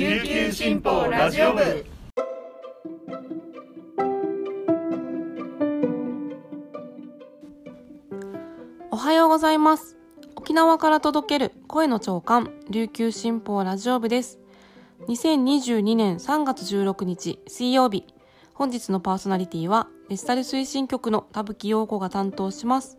[0.00, 1.84] 琉球新報ラジオ部。
[8.90, 9.98] おはようございます。
[10.36, 14.38] 沖縄から届ける声の長官琉球新報ラジオ部です。
[15.08, 18.06] 2022年3月16日水曜日。
[18.54, 22.96] 本日のパーソナリティはデジタル推進局の田吹陽子が担当します。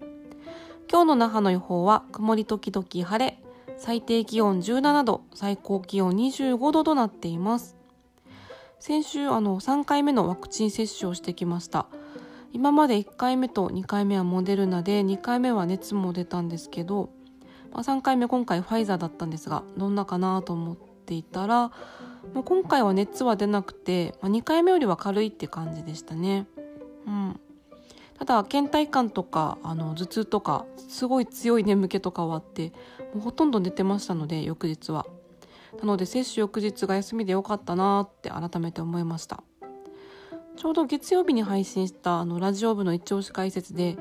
[0.88, 3.42] 今日の那覇の予報は曇り時々晴れ
[3.84, 7.76] 最低気温17度最高気温25度となっています。
[8.80, 11.88] 先週あの3回目のワクチン接種をしてきました。
[12.54, 17.10] 今まで1回目と2回目はモデルナで2回目は熱も出たんですけど、
[17.72, 21.72] まあ、3回目今回ファイザーだったんですがどんなかなと思っていたら
[22.36, 26.46] もう今回は熱は出なくて、まあ、2回目よりは軽いって感じでしたね。
[27.08, 27.40] うん、
[28.20, 32.74] ただ倦怠感とかあの頭痛とかすごい強い眠気とかはあって
[33.14, 35.06] もうほとんど寝てましたので翌日は。
[35.80, 39.44] なので接種翌日が休みでよかったなって改めて思いました。
[40.58, 43.98] ちょうど月曜日に配信したあのラジオ部の一押し解説で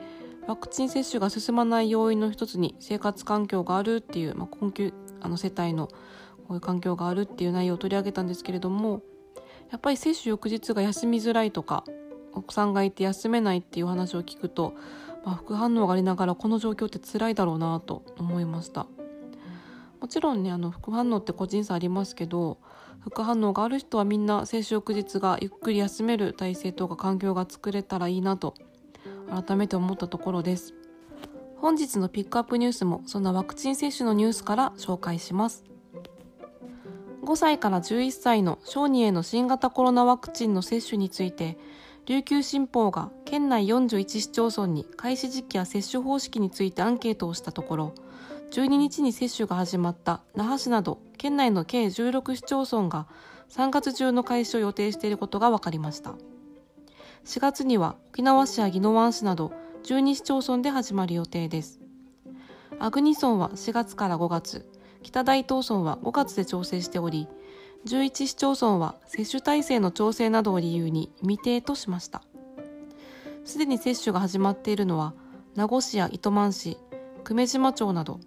[0.47, 5.95] ワクチン接種が進まない要因の一つに生活環境があるっていう、まあ、困窮あの世帯のこ
[6.51, 9.03] ういう環境があるっていう内容を取り上げたんですけれども
[9.71, 11.85] やっぱり接種翌日が休みづらいとか
[12.33, 14.75] お子さんがいて休めないっていう話を聞くと、
[15.25, 18.87] まあ、副反応がありながらこの状況って辛いだろうなと思いました。
[20.01, 22.59] もちろんねあの副反応って個人差ありますけど
[23.01, 28.55] 副反応がある人はみんな接種翌日がゆっくり休める体制とか環境が作れたらいいなと
[29.31, 30.75] 改めて思ったところです。
[31.59, 35.65] 本日のピックアップニュースもそんなワクチン接種のニュースから紹介します。
[37.23, 41.59] 5歳から11歳の小児への新型コロナワクチンの接種について
[42.07, 47.95] 琉球新報が県内41市町村に開始時期や接種方式についてアンケートをしたところ
[48.51, 53.07] 12日に接種が始まった那覇市など県内の計16市町村が
[53.49, 56.15] 3月中の開始を予定していることが分かりました。
[57.25, 59.53] 4月には沖縄市や宜野湾市など
[59.85, 61.81] 12市町村で始まる予定です。
[62.79, 64.69] 阿久仁村は4月から5月
[65.03, 67.29] 北大東村は5月で調整しており
[67.87, 72.23] 11市町村は接種体制の調整などを理由に未定としました。
[73.45, 75.15] すでに接種が始まっているのは
[75.55, 76.77] 名護市や糸満市
[77.25, 78.19] 久米島町など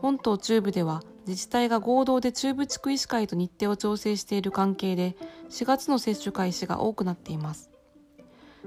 [0.00, 5.16] 本島中部では自治体が合同で中部地区医師会と日程を調整している関係で
[5.50, 7.70] 4月の接種開始が多くなっています。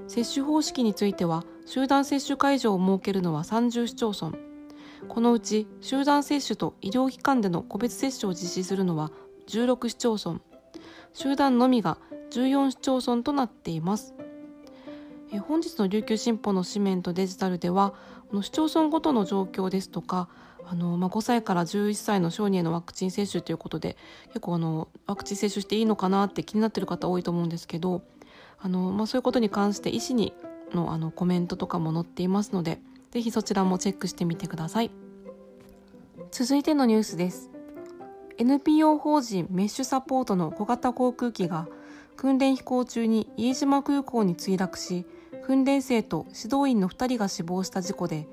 [0.08, 4.36] 接種方式については集団接種会場を設けるのは30市町村。
[5.08, 9.10] このうち集団接種と医療機関での個別接種を実施するのは
[9.48, 10.40] 16市町村。
[11.14, 11.98] 集団のみが
[12.30, 14.14] 14市町村となっています。
[15.32, 17.94] え本日の琉球新報の紙面とデジタルでは
[18.30, 20.28] この市町村ごとの状況ですとか
[20.66, 23.96] あの、まあ、5歳から11歳の小児へのワクチン接種ということで
[24.28, 28.02] 結構あのワクチン接種していいのかなって気になってる方多いと思うんですけど
[28.58, 30.32] あの、まあ、そういうことに関して医師に
[30.72, 34.90] のあのコメントとかも載っていますのでぜひそちらもチェックしてみてください。
[36.30, 37.50] 続いてのニュースです。
[38.38, 41.66] NPO 法人メッシュサポートの小型航空機が
[42.16, 45.04] 訓練飛行中に飯島空港に墜落し
[45.44, 48.28] 訓練生と指導員の2人が死亡した事故で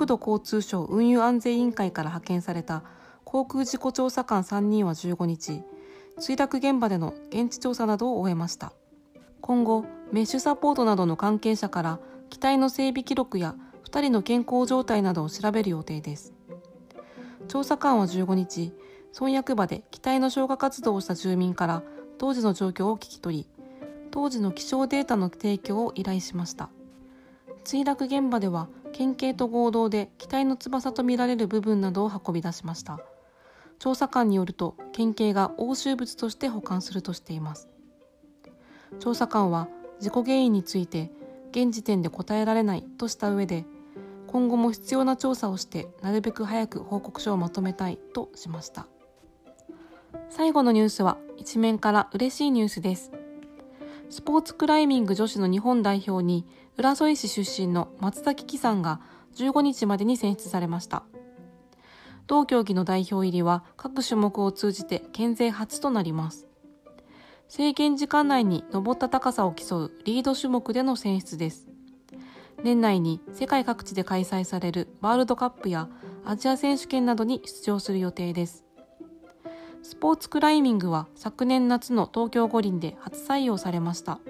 [0.00, 2.84] 国土交通省運輸安全委員会から派遣された
[3.24, 5.60] 航空事故調査官3人は15日
[6.18, 8.72] 墜落現場での現地調査などを終えました。
[9.42, 12.00] 今後メッシュサポートなどの関係者から
[12.30, 13.56] 機体の整備記録や
[13.90, 16.32] 2人の健康状態などを調べる予定です。
[17.48, 18.72] 調査官は15日
[19.12, 21.82] 村役場で機体の消火活動をした住民から
[22.16, 23.46] 当時の状況を聞き取り
[24.10, 26.70] 当時の気象データの提供を依頼しました。
[27.64, 32.98] 墜落現場では県警と合同で機体の翼とみられる部分などを運び出しました。
[33.78, 37.68] 調査官によると県警が押収物として保管するとしています。
[38.98, 39.68] 調査官は
[40.00, 41.10] 事故原因について
[41.50, 43.64] 現時点で答えられないとした上で
[44.26, 48.86] 今後も必要な調査をしてなるべく早く報告書をまとめたいとしました。
[50.28, 53.10] 最後のニュースは一面から嬉しいニュースです。
[54.08, 59.00] スポーツクライミング女子の日本代表に浦添市出身の松崎紀さんが
[59.36, 61.04] 15日までに選出されました。
[62.26, 66.46] 同競技の代表入りは各種目を通じて県勢初となります。
[67.48, 71.68] 制限時間内に登った高さを競うリード種目での選出です。
[72.62, 75.88] 年内に世界各地で開催されるワールドカップや
[76.24, 78.64] アジア選手権などに出場する予定です。
[79.82, 84.20] スポーツクライミングは昨年夏の東京五輪で初採用されました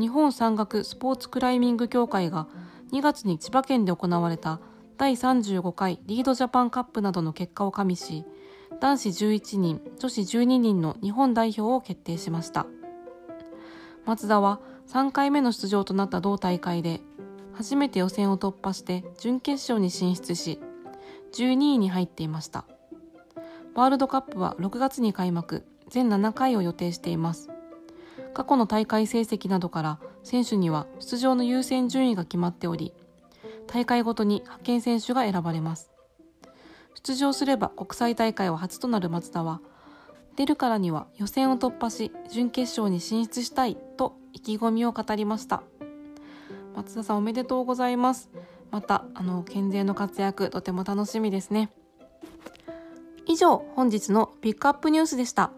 [0.00, 2.48] 日本山岳スポーツクライミング協会が
[2.90, 4.58] 2月に千葉県で行われた
[4.96, 8.24] 第35回リードジャパンカップなどの結果を加味し
[8.80, 12.66] 男子11人女子12人の日本代表を決定しました。
[14.06, 17.02] 松田は3回目の出場となった同大会で
[17.52, 20.58] 初めて予選を突破して準決勝に進出し
[21.34, 22.64] 12位に入っていました。
[23.74, 27.50] ワールドカップは6月に開幕全7回を予定しています。
[28.34, 32.92] 過去の大会成績などから選手には出場の優先順位が決まっており
[33.66, 35.90] 大会ごとに派遣選手が選ばれます。
[36.94, 39.60] 出場すれば国際大会は初となる松田は
[40.36, 45.62] 出るからには予選を突破し準決勝に進出したいと意気込みを語りました。
[46.74, 48.30] 松田さんおめでとうございます。
[48.70, 51.70] またあの健全の活躍とても楽しみですね。
[53.26, 55.52] 以上本日のピックアップニュースでした。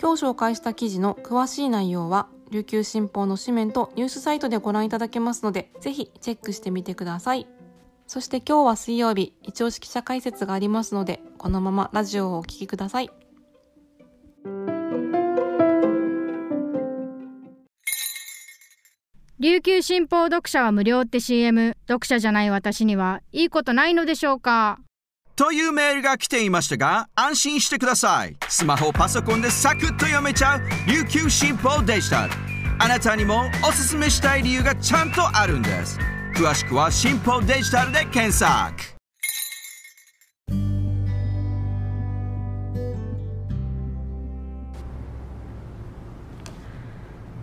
[0.00, 7.46] 今日紹介した記事の詳しい内容は琉球新報の紙面とニュースサイトでご覧いただけますのでぜひチェックしてみてください。
[8.06, 13.10] そして今日は水曜日一押し記者解説がありますのでこのままラジオをお聴きください。
[19.40, 24.80] 琉球新報読者は無料って CM 読者じゃない私にはいいことないのでしょうか？
[25.38, 28.36] というメールが来ていましたが安心してください。
[28.48, 32.32] スマホパソコンでサクッと読めちゃう琉球新報デジタル。
[32.80, 35.96] あなたにもおすすめしたい理由がちゃんとあるんです。
[36.34, 38.74] 詳しくは新報デジタルで検索。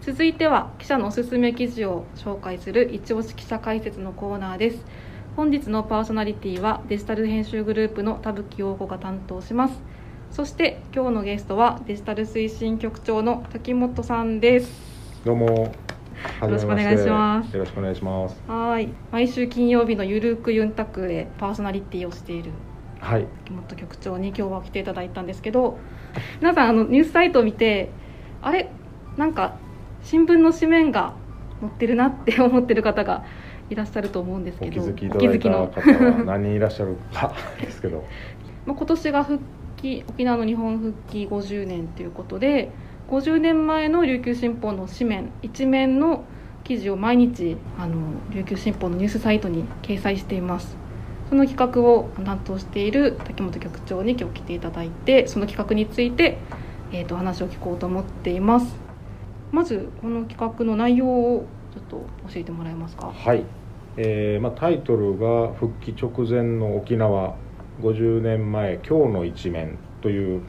[0.01, 4.83] 続いては記者のおすすめ記事を紹介する一押し記者解説のコーナーです。
[5.35, 9.81] 本日のパーソナリティはデジタル編集グループの田吹陽子が担当します
[10.31, 14.71] そして今日のゲストはデジタル推進局長の滝本さんです
[15.25, 15.45] どうも。
[16.41, 18.41] よろしくお願いしますよろしくお願いします。
[18.47, 22.51] はい毎週金曜日のゆるくユンタクでパーソナリティをしている
[22.99, 23.27] はい。
[23.43, 25.77] 滝本局長に今日は来ていただいたんですけど
[26.39, 27.89] 皆さんあのニュースサイトを見て
[28.41, 28.71] あれ？
[29.17, 29.57] なんか
[30.01, 31.13] 新聞の紙面が
[31.59, 33.25] 載ってるなって思ってる方が
[33.69, 38.03] いらっしゃると思うんですけどお気づきいただいたお気方は何人いらっしゃるか ですけど。
[38.65, 39.43] まあ今年が復
[39.77, 42.71] 帰沖縄の日本復帰50年ということで
[43.09, 46.23] 50年前の琉球新報の紙面一面の
[46.63, 47.95] 記事を毎日あの
[48.31, 50.77] 琉球新報のニュースサイトに掲載しています。
[51.29, 56.37] その企画を担当している滝本局長に今日来ていただいてその企画について、
[56.91, 58.75] えー、と話を聞こうと思っています。
[59.51, 61.97] まずこの企画の内容をちょっと
[62.33, 63.11] 教えてもらえますか？
[63.11, 63.43] はい。
[63.97, 67.35] えーまあタイトルが復帰直前の沖縄
[67.81, 70.41] 50年前今日の一面という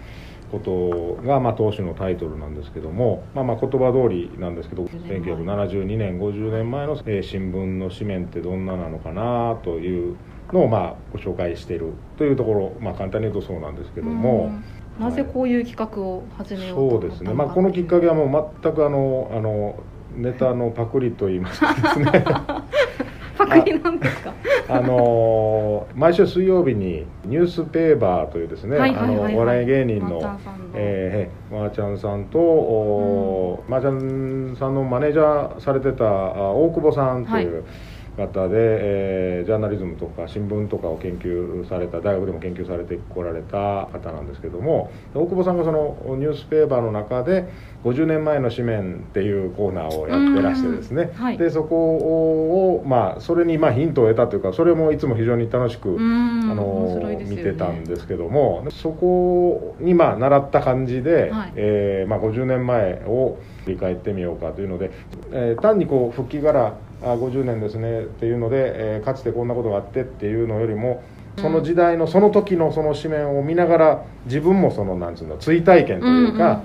[0.50, 5.34] ことがまあ当初のタイトルなんですけども、まあまあ言葉通りなんですけど、50年前。
[5.34, 10.16] 1972年50年前の、えー新聞の紙面ってどんななのかなという
[10.52, 14.52] のをまあご紹介しているというところ、まあ簡単に言うとそうなんですけども。
[14.98, 15.04] うん。
[15.04, 19.78] なぜこういう企画を始めようと思そうったのかですね、まあ、このきっかけはもう全くあのあの
[20.14, 22.24] ネタのパクリといいますかですね。
[23.36, 24.32] パクリなんですか？
[24.68, 28.78] あの毎週水曜日にニュースペーバーというですね
[29.34, 30.64] お笑い芸人のまーちゃんさんの。
[30.74, 37.64] えーえーまーちゃんさんと、おーまーちゃんさんのマネージャーされてたあ大久保さんという
[38.16, 47.48] 方で、えージャーナリズムとか新聞とかを研究された大学でも研究されてこられた方なんですけども大久保さんがそのニュースペーパーの中で
[47.84, 51.38] 50年前の紙面っていうコーナーをやってらしてですね、うんはい。
[51.38, 57.24] でそこを、まあ、それにまあヒントを得たというかそれもいつも非常に楽しく、うんあのね。
[57.24, 61.52] 見てたんですけどもそこにまあ習った感じで、はい。
[61.54, 64.90] えーまあ、50年前を振り返ってみようかというので、
[65.32, 66.72] えー単にこう復帰からあ
[67.02, 71.02] 50年ですねっていうので、えーかつてこんなことがあってっていうのよりも
[71.38, 76.62] その時代のその時のその紙面を見ながら自分もそのなんつうの追体験というか、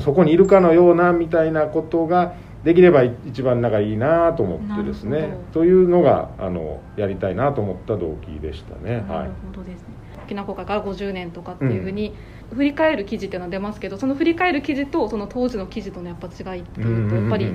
[0.00, 9.04] そこにいるかのようなみたいなことができればい一番仲いいなと思ってですねというのがあのやりたいなと思った動機でしたね。
[9.08, 9.86] はないるほどですね。
[10.24, 12.14] 沖縄国会から50年とかっていうふうに
[12.54, 17.46] 振り返る記事っていうのは出ますけどその振り返る記事とその当時の記事とのやっぱ違いっていうとやっぱり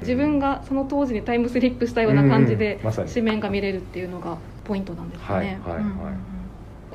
[0.00, 2.80] 自分がその当時にタイムスリップしたような感じで
[3.14, 5.58] 紙面が見れるっていうのがポイントなんですかね。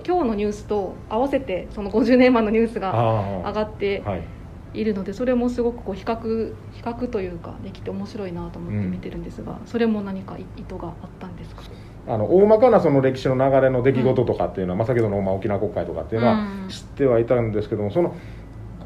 [0.05, 4.03] 今日のニュースと合わせてその50年前のニュースがあ上がって
[4.74, 11.62] いるのでそれもすごくこう比較比較というかできて面白いなと思って見てるんですが、それも何か意図があったんですか？
[12.07, 16.69] あの大まかなその歴史の流れの出来事とかっていうのは、まあ、先ほどのまあ沖縄国会とかっていうのはうん。
[16.69, 18.15] 知ってはいたんですけどもその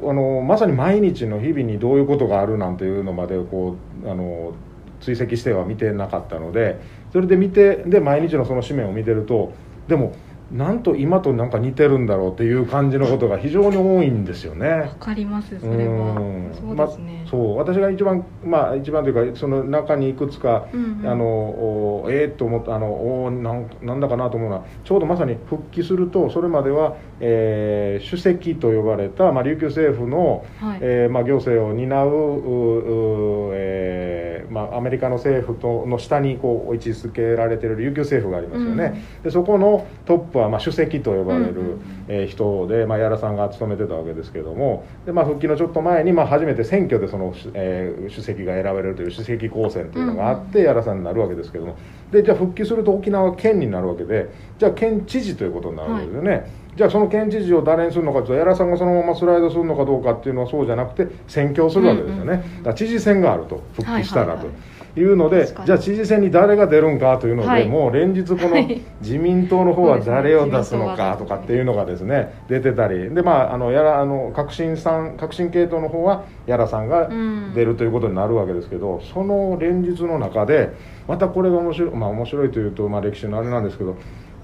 [0.00, 4.54] あのまさに毎日の日々にどういうことがあるなんていうのまでこうあの
[5.00, 6.80] 追跡しては見てなかったので
[7.12, 9.52] それで見てで毎日のその紙面を見てると
[9.88, 10.14] でも
[10.52, 14.68] なんと今となんか似てるんだろうっていう感じのことが非常に多いんですよね。
[14.68, 14.88] わ。
[14.94, 16.18] かりますそれは。
[16.18, 16.50] うん。
[16.58, 17.56] そうですね、まそう。
[17.58, 21.06] 私が一番まあ一番というかその中にいくつか、うんうん。
[21.06, 30.78] あのおえー、っと思ったあのおなんなんだかなと思うのはちょうどまさに復帰するとそれまでは、えー主席と呼ばれた、まあ、琉球政府の、はい。
[30.80, 41.78] えーまあ、行政を担うううえーまあ、アメリカの政府との下にこう位置づけられている琉球政府がありますよね、でそこのトップは、まあ、主席と呼ばれる、う
[42.08, 51.76] えー人で、まあ、矢良さんが務めてたわけですけどもで、まあ、復帰のちょっと前に、まあ、初めて選挙でその、えー主席が選ばれるという主席公選というのがあって、矢良さんになるわけですけども。
[52.10, 64.30] でじゃあ復帰すると沖縄は県になるわけでじゃあ県知事ということになるわけですよね、じゃあその県知事を誰にするのかというと矢良さんがそのままスライドするのかどうかっていうのはそうじゃなくて選挙をするわけですよね、うんうんうんだから知事選があると復帰したらと。
[64.30, 67.68] はいはいはいいうのでじゃあ知事選に誰が出るんかというので、はい。
[67.68, 68.82] もう連日このはい。
[69.00, 73.14] 自民党の方は誰を出すのかとかっていうのがですね出てたり。
[73.14, 77.52] でまああのやらあの革新さん革新系統の方は矢良さんがうん。
[77.54, 80.70] 出るということになるわけですけど、その連日の中で
[81.06, 83.96] またこれが面白いまあ面白いというとまあ歴史のあれなんですけど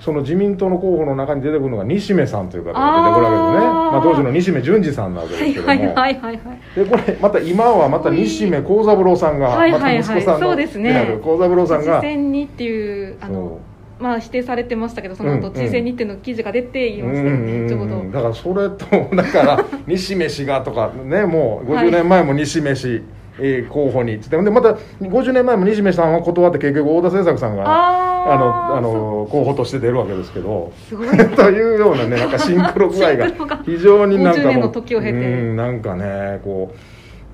[0.04, 3.73] その自民党の候補の中に出てくるのが西銘さんという方が出てくるわけですね。
[3.73, 6.37] まあ、当時の西銘淳二さんなわけですけども、はいはいはいはい。
[6.37, 9.94] はいでこれまた今はまた西銘幸三郎さんが、はいまたはい。
[9.94, 10.92] はい息子さんのそうですね。
[10.92, 11.20] である。
[11.20, 12.00] 幸三郎さんが。
[12.00, 13.58] 知事選にっていうあの
[13.99, 18.04] まあ否定されてましたけどその後うん知事選にっていうの記事が出ていましたよね、ちょうど。
[18.12, 21.88] だからそれとだから西銘氏がとかねもうはい。
[21.88, 23.02] 50年前も西銘氏、
[23.38, 30.73] えー候補にっつってでまた50年前も西銘さんは断って結局太田製作さんがあのあの候補として出るわけですけど。
[30.88, 33.26] すごい というようなねなんかシンクロ具合が
[33.64, 35.12] 非常になんか50年もうの時を経て。
[35.12, 36.79] うんなんかねこう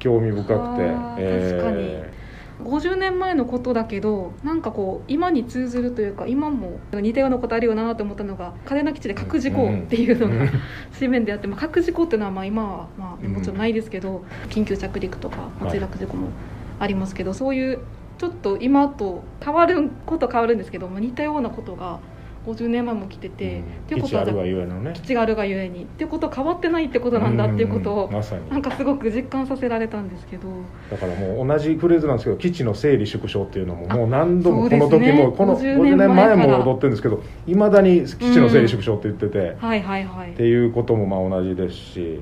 [0.01, 2.03] 興味深くて、あー確かに
[2.65, 10.51] 50年前のことだけどなんかこう今に通ずるというか今も似たようなことあるよなと思ったのが嘉手納基地で核事故っていうのがうん。
[10.93, 13.33] 水面であって、まあ、核事故っていうのはまあ今はまあうん。
[13.33, 16.29] もちろんないですけど、緊急着陸とかまあ墜落事故も
[16.79, 17.81] ありますけど、そういう
[18.19, 22.01] ちょっと今と変わること変わるんですけど、まあ、似たようなことが
[22.47, 24.93] 50年前も来てて、っていうことは基地あるがゆえのね。
[24.95, 28.13] 基地があるがゆえにっていうことは変わってないってことなんだっていうことをん。
[28.13, 28.49] まさに。
[28.49, 30.49] なんかすごく実感させられたんですけど。
[30.91, 40.33] だからもう同じフレーズなんですけど基地の整理縮小っていうのもあもう何度もこの時もこの50 50年前も踊ってるんですけどいまだに基地の整理縮小って言ってて、はいはいはい。
[40.33, 42.21] っていうこともまあ同じですし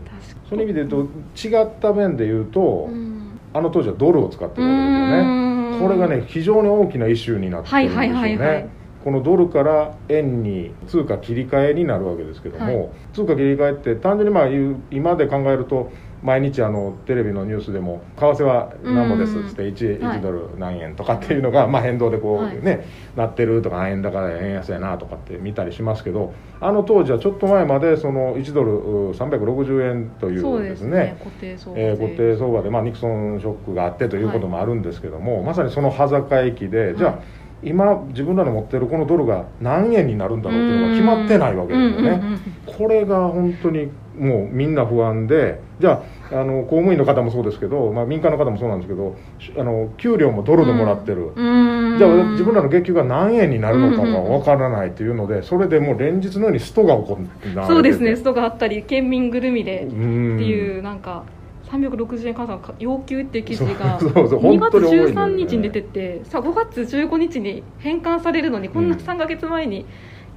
[0.48, 3.18] その意味で言うと違った面で言うと、うん。
[3.54, 5.18] あの当時はドルを使ってるわけですよね。
[5.20, 5.80] うん。
[5.80, 8.77] これがね非常に大きなイシューになってるんですよね、はいはいはいはい
[9.08, 12.90] このドルから円に通貨切り替えになるわけですけども、はい。
[13.14, 14.48] 通貨切り替えって単純にまあ
[14.90, 20.18] 今で考えると毎日あのテレビのニュースでも為替は何ぼですっつって 1, はい。
[20.18, 22.56] 1ドル何円とかっていうのがまあ変動でこはい。
[22.58, 22.84] うね、
[23.16, 42.38] なってるとか円高で円安やなとかって見たりしますけどあの当時はちょっと前までその1ドルう360円といそううでですすねね固定相場えー固定相場で、まあ、ニクソンショックがあってということもあるんですけども、まさにその端境期で、じゃあはい今自分らの持ってるこのドルが何円になるんだろうっていうのが決まってないわけですよね。
[42.66, 51.32] これが本当にもうみんな不安でじゃああの公務員の方もそうですけど、まあ、民間の方もそうなんですけどしあの給料もドルでもらってる。
[51.34, 51.98] うん。
[51.98, 58.14] じゃあ自分らの月給が何円になるのかがわからないというのでそれでもう連日のようにストが起こってそうですね。
[58.14, 61.24] ストがあったり県民ぐるみでっっていうなんか
[61.70, 65.34] 360円換算要求っていう記事がそうそうそう2月本当に多いんだよね。
[65.34, 69.84] 13日に出ててさ5月15日に返還されるのにこんなうん3か月前に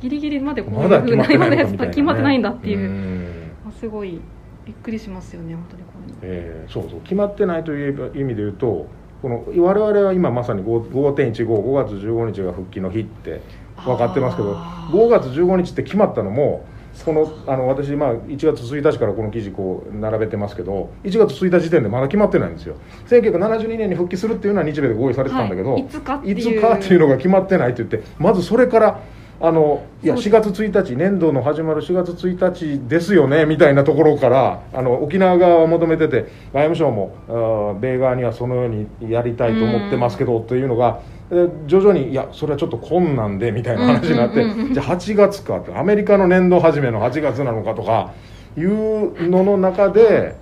[0.02, 2.80] ギリギリまでこういうふうな決まってない今のやつ決まってないんだっていう。
[2.80, 3.52] うん。
[3.68, 4.20] あすごい
[4.66, 6.18] びっくりしますよね本当にこういうの。
[6.24, 7.02] えーそうそう。
[7.02, 8.88] 決まってないという意味で言うと
[9.22, 13.42] この我々は今まさに5 5.155月15日が復帰の日って
[13.86, 14.94] 分かってますけどあー。
[14.96, 16.66] 5月15日って決まったのも
[17.06, 22.76] このあの私、まあ、1月1日からこの記事こう並べてますけど1月1日時点でまだ決まってないんですよ。
[23.08, 25.82] 1972年に復帰するっていうのは日米で合意されてたんだけど、はい。
[25.82, 26.40] いつかっていう。
[26.40, 29.00] いつかっていうのが決まってないって言ってまずそれから
[29.44, 30.52] あのいや4そうです。
[30.52, 41.00] 月1日年度の始まる4月1日ですよねみたいなところからあの沖縄側は求めてて外務省も米側にはそのようにやりたいと思ってますけどというのが
[41.32, 48.14] えー徐々にいやそれはちょっと困難でみたいな話になってじゃあ8月かってアメリカの年度始めの8月なのかとか
[48.58, 50.36] いうのの中で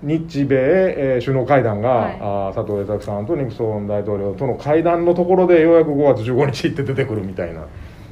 [0.00, 2.18] 日米、えー首脳会談が、はい。
[2.20, 7.64] あー佐藤栄作さんとニクソン大統領との会談のところでようやく5月15日って出てくるみたいなっ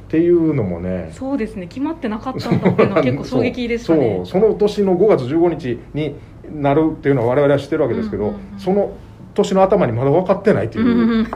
[0.09, 4.21] ていうのもねそうですね決まってなかったんだっていうのは結構衝撃でしたね。
[4.25, 6.15] その年の5月15日に
[6.53, 8.91] なるっていうのは我々は知ってるわけですけど、その
[9.33, 11.27] 年の頭にまだ分かってないっていう、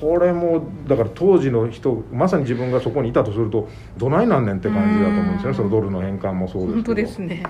[0.00, 5.56] これもだから当時の人まさに自分がそこにいたとするとどないなんねんって感じだと思うんですよね。
[5.56, 6.74] そのドルの返還もそうですけど。
[6.74, 7.42] 本当ですね。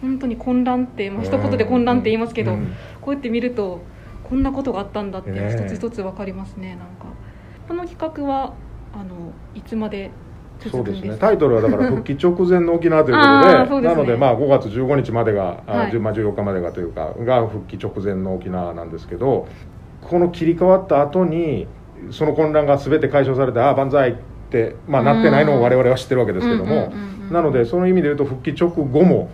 [0.00, 2.74] 本当に混乱って、まあ、一言で混乱って言いますけど、うん。
[3.00, 3.80] こうやって見ると
[4.24, 7.06] こんなことがあったんだってね一つ一つ分かりますねなんか。
[7.68, 8.54] この企画は
[8.92, 10.10] あのいつまで
[10.70, 11.16] そうですね。
[11.18, 13.94] タイトルはだから復帰直前の沖縄ということでね。
[13.94, 15.92] なのでまあ5月15日までが、あはい。
[15.92, 19.48] 10まあ、14日までがというかが復帰直前の沖縄なんですけど
[20.00, 21.66] この切り替わった後に
[22.10, 24.14] その混乱が全て解消されてああ万歳っ
[24.50, 26.92] て、まあ、なってないのを我々は知ってるわけですけども、
[27.30, 29.30] なのでその意味で言うと復帰直後も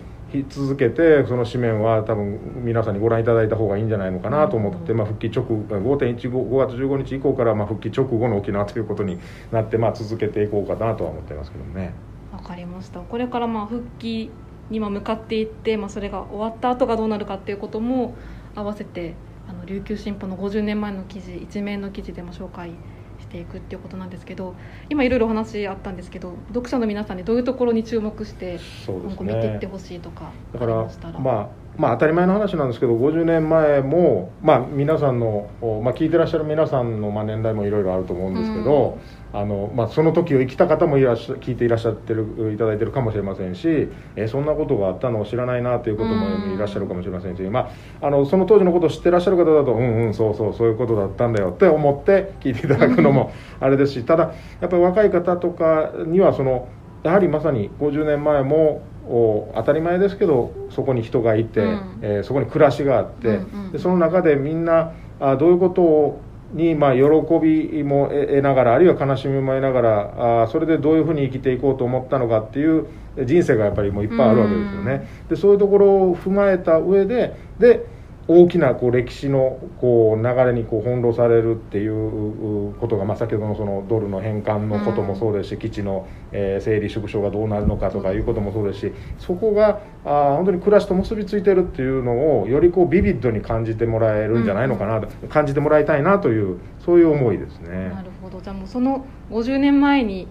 [0.49, 9.19] 続けてその紙面は多分皆さんにご覧いただいた方がいいんじゃないのかなと思って、まあ、復帰直5.15 5月15日以降からまあ復帰直後の沖縄ということに
[9.51, 11.93] なって、まあ、続けていこうかなとは思ってますけどね。
[12.31, 12.99] わかりました。
[13.01, 14.31] これからまあ復帰
[14.71, 18.15] にまあ向かっていって、まあ、それが終わった後がどうなるかっていうことも
[18.55, 19.32] 合わせてあ
[19.63, 22.71] の琉球新報の50年前の記事一面の記事でも紹介
[23.19, 24.55] していくっていうことなんですけど
[24.89, 31.19] 今いろいろお話あったんですけど読者の皆さんにどういうところに注目して今後見ていってねほしいとかだからましたら。
[31.19, 38.99] まあまあ当たり前の話なんですけど50年前も、まあ、皆さんの、おまあ、聞いてらっしゃる皆さんのまあ年代もいろいろあると思うんですけど、
[39.33, 56.69] あのまあ、その時を生きた方もいらっしゃ聞いていらっしゃってるいただいてるかもしれませんし、えそんなことがあったのを知らないなということもいらっしゃるかもしれませんし、まあ、あのその当時のことを知ってらっしゃる方だとうんうんそうそうそういうことだったんだよって思って聞いていただくのもあれですしただやっぱり若い方とかにはその
[57.01, 61.99] やはりまさに50年前もお当たり前ですけどそこに人がいて、うん。
[62.01, 63.71] えーそこに暮らしがあって、うんうん。
[63.71, 66.21] でその中でみんなあどういうこと
[66.53, 67.01] に、まあ、喜
[67.41, 72.87] びも得得ながらあるいは悲しみも得ながらあそれでどういうふうに生きていこうと思ったのかっていう
[73.25, 75.07] 人生がやっぱりもういっぱいあるわけですよね。
[75.29, 77.85] でそういうところを踏まえた上でで
[78.27, 97.89] 大きなこう歴史のこう流れにこう翻弄されるっていううことが、まあ、先ほどのそのドルの返還のこともそうですし、基地の、えー整理縮小がどうなるのかとかいうこともそうですしそこがあー本当に暮らしと結びついてるっていうのをよりこうビビッドに感じてもらえるんじゃないのかなと、感じてもらいたいなというそういう思いですね。
[97.89, 98.39] なるほど。
[98.39, 100.27] じゃあもうその50年前に、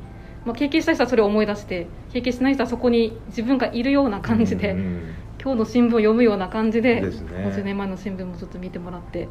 [0.47, 7.45] まあ、経験した人はそれを思い出して経験しない人はそこに自分がいるような感じで、うんうん今日の新聞を読むような感じでですね。
[7.49, 9.29] 50年前の新聞もちょっと見てもらってはい。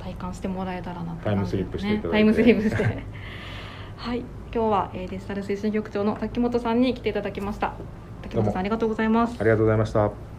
[0.00, 2.84] 体感してもらえたらなとタイムスリップしてタイムスリップして。
[3.96, 4.20] はい。
[4.54, 7.74] 今日は、えーデジタル推進局長の滝本さんに来ていただきました。
[8.22, 9.36] 滝本さんありがとうございます。
[9.40, 10.37] ありがとうございました。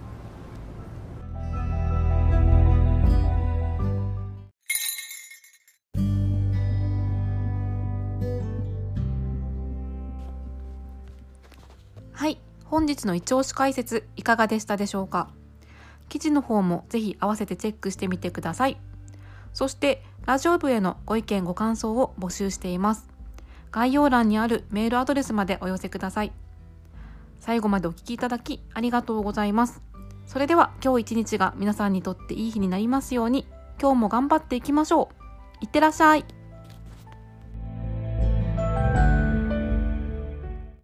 [12.69, 15.29] 本日の一押し解説いかがでしたでしょうか？
[16.07, 18.77] 記事の方もぜひ合わせてチェックしてみてください。
[19.53, 23.09] そしてラジオ部へのご意見ご感想を募集しています。
[23.71, 26.31] 概要欄にあるメールアドレスまでお寄せください。
[27.39, 29.81] 最後までお聞きいただきありがとうございます。
[30.27, 33.47] それでは今日一日が皆さんにとっていい日になりますように
[33.81, 35.09] 今日も頑張っていきましょ
[35.61, 35.65] う。
[35.65, 36.25] いってらっしゃい。